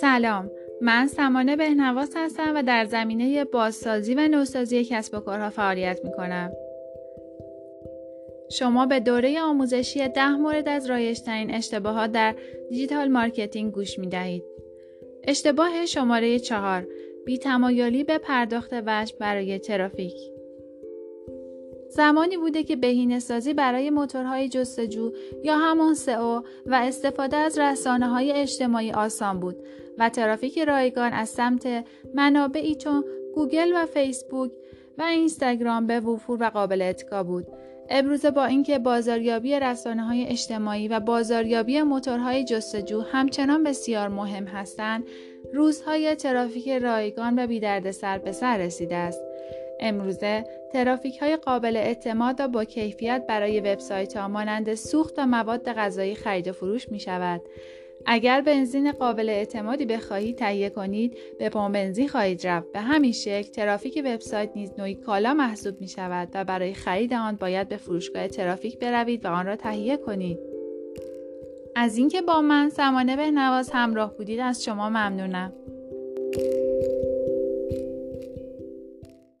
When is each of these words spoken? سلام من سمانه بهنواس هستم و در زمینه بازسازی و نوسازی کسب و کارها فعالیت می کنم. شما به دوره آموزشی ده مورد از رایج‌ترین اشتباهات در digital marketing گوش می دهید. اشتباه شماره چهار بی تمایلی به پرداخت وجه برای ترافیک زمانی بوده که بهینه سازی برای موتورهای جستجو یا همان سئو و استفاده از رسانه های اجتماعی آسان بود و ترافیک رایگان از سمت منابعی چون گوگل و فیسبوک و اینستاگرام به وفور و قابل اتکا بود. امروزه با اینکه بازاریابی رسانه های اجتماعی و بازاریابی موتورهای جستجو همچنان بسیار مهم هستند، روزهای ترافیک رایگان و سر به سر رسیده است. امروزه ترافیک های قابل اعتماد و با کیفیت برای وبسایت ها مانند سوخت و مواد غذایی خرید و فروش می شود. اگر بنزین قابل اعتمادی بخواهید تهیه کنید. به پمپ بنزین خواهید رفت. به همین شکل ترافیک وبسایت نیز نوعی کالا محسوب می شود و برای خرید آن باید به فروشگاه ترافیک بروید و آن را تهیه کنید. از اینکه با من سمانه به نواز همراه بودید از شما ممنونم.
سلام 0.00 0.50
من 0.80 1.06
سمانه 1.06 1.56
بهنواس 1.56 2.12
هستم 2.16 2.52
و 2.56 2.62
در 2.62 2.84
زمینه 2.84 3.44
بازسازی 3.44 4.14
و 4.14 4.28
نوسازی 4.28 4.84
کسب 4.84 5.14
و 5.14 5.20
کارها 5.20 5.50
فعالیت 5.50 6.00
می 6.04 6.12
کنم. 6.12 6.52
شما 8.50 8.86
به 8.86 9.00
دوره 9.00 9.40
آموزشی 9.40 10.08
ده 10.08 10.36
مورد 10.36 10.68
از 10.68 10.90
رایج‌ترین 10.90 11.54
اشتباهات 11.54 12.12
در 12.12 12.34
digital 12.68 13.08
marketing 13.08 13.72
گوش 13.72 13.98
می 13.98 14.06
دهید. 14.06 14.44
اشتباه 15.24 15.86
شماره 15.86 16.38
چهار 16.38 16.86
بی 17.24 17.38
تمایلی 17.38 18.04
به 18.04 18.18
پرداخت 18.18 18.70
وجه 18.86 19.14
برای 19.18 19.58
ترافیک 19.58 20.31
زمانی 21.96 22.36
بوده 22.36 22.62
که 22.62 22.76
بهینه 22.76 23.18
سازی 23.18 23.54
برای 23.54 23.90
موتورهای 23.90 24.48
جستجو 24.48 25.12
یا 25.44 25.56
همان 25.56 25.94
سئو 25.94 26.42
و 26.66 26.74
استفاده 26.74 27.36
از 27.36 27.58
رسانه 27.58 28.08
های 28.08 28.32
اجتماعی 28.32 28.92
آسان 28.92 29.40
بود 29.40 29.56
و 29.98 30.08
ترافیک 30.08 30.58
رایگان 30.58 31.12
از 31.12 31.28
سمت 31.28 31.84
منابعی 32.14 32.74
چون 32.74 33.04
گوگل 33.34 33.72
و 33.74 33.86
فیسبوک 33.86 34.50
و 34.98 35.02
اینستاگرام 35.02 35.86
به 35.86 36.00
وفور 36.00 36.42
و 36.42 36.50
قابل 36.50 36.82
اتکا 36.82 37.22
بود. 37.22 37.46
امروزه 37.88 38.30
با 38.30 38.44
اینکه 38.44 38.78
بازاریابی 38.78 39.60
رسانه 39.60 40.02
های 40.02 40.26
اجتماعی 40.26 40.88
و 40.88 41.00
بازاریابی 41.00 41.82
موتورهای 41.82 42.44
جستجو 42.44 43.00
همچنان 43.00 43.64
بسیار 43.64 44.08
مهم 44.08 44.44
هستند، 44.44 45.04
روزهای 45.52 46.14
ترافیک 46.14 46.68
رایگان 46.68 47.38
و 47.38 47.92
سر 47.92 48.18
به 48.18 48.32
سر 48.32 48.56
رسیده 48.56 48.96
است. 48.96 49.20
امروزه 49.82 50.44
ترافیک 50.72 51.18
های 51.18 51.36
قابل 51.36 51.76
اعتماد 51.76 52.36
و 52.38 52.48
با 52.48 52.64
کیفیت 52.64 53.24
برای 53.28 53.60
وبسایت 53.60 54.16
ها 54.16 54.28
مانند 54.28 54.74
سوخت 54.74 55.14
و 55.18 55.26
مواد 55.26 55.72
غذایی 55.72 56.14
خرید 56.14 56.48
و 56.48 56.52
فروش 56.52 56.88
می 56.88 57.00
شود. 57.00 57.40
اگر 58.06 58.40
بنزین 58.40 58.92
قابل 58.92 59.28
اعتمادی 59.28 59.86
بخواهید 59.86 60.36
تهیه 60.36 60.70
کنید. 60.70 61.16
به 61.38 61.48
پمپ 61.48 61.74
بنزین 61.74 62.08
خواهید 62.08 62.46
رفت. 62.46 62.72
به 62.72 62.80
همین 62.80 63.12
شکل 63.12 63.50
ترافیک 63.50 64.02
وبسایت 64.04 64.50
نیز 64.56 64.72
نوعی 64.78 64.94
کالا 64.94 65.34
محسوب 65.34 65.80
می 65.80 65.88
شود 65.88 66.28
و 66.34 66.44
برای 66.44 66.74
خرید 66.74 67.14
آن 67.14 67.36
باید 67.36 67.68
به 67.68 67.76
فروشگاه 67.76 68.28
ترافیک 68.28 68.78
بروید 68.78 69.24
و 69.24 69.28
آن 69.28 69.46
را 69.46 69.56
تهیه 69.56 69.96
کنید. 69.96 70.38
از 71.76 71.96
اینکه 71.96 72.22
با 72.22 72.40
من 72.40 72.68
سمانه 72.68 73.16
به 73.16 73.30
نواز 73.30 73.70
همراه 73.70 74.16
بودید 74.16 74.40
از 74.40 74.64
شما 74.64 74.88
ممنونم. 74.88 75.52